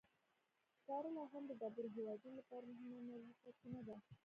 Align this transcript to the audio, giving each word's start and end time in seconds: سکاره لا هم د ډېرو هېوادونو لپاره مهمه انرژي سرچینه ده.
سکاره 0.77 1.09
لا 1.17 1.23
هم 1.33 1.43
د 1.47 1.51
ډېرو 1.61 1.89
هېوادونو 1.97 2.35
لپاره 2.39 2.65
مهمه 2.67 2.93
انرژي 3.07 3.33
سرچینه 3.41 3.81
ده. 3.87 3.95